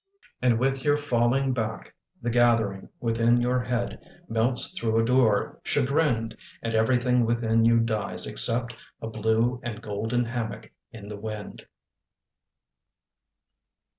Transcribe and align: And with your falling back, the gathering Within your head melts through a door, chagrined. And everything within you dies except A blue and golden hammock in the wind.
And 0.41 0.57
with 0.57 0.83
your 0.83 0.97
falling 0.97 1.53
back, 1.53 1.93
the 2.23 2.31
gathering 2.31 2.89
Within 2.99 3.39
your 3.39 3.59
head 3.59 3.99
melts 4.27 4.75
through 4.75 4.99
a 4.99 5.05
door, 5.05 5.61
chagrined. 5.63 6.35
And 6.63 6.73
everything 6.73 7.23
within 7.23 7.65
you 7.65 7.79
dies 7.79 8.25
except 8.25 8.75
A 8.99 9.05
blue 9.07 9.61
and 9.63 9.79
golden 9.79 10.25
hammock 10.25 10.71
in 10.91 11.07
the 11.07 11.17
wind. 11.19 11.67